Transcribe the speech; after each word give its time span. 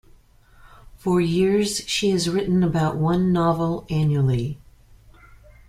For 0.95 1.21
years 1.21 1.81
she 1.87 2.09
has 2.09 2.27
written 2.27 2.63
about 2.63 2.97
one 2.97 3.31
novel 3.31 3.85
annually. 3.87 4.57